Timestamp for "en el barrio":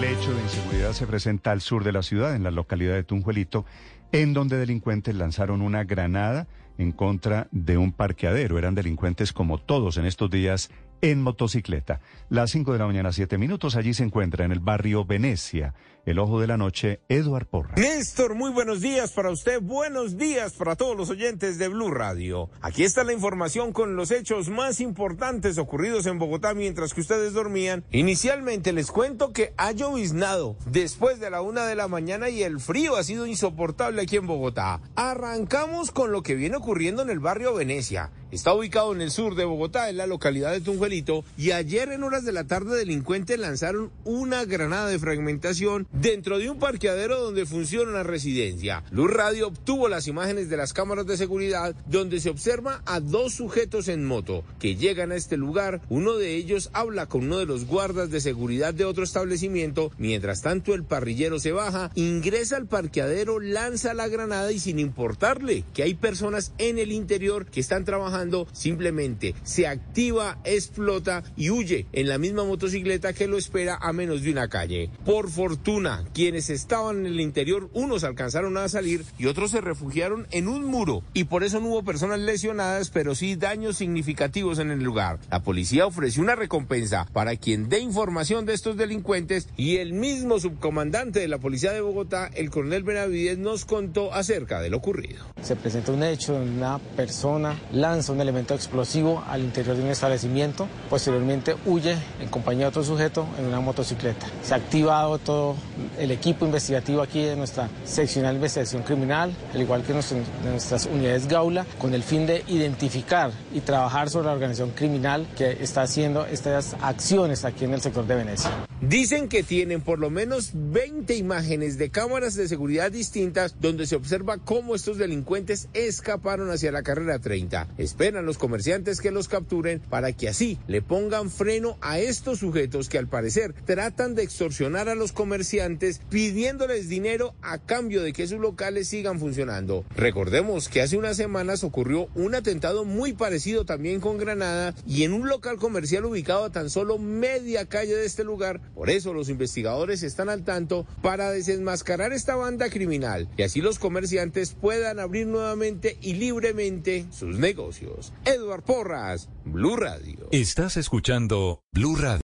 14.46-15.04, 37.02-37.54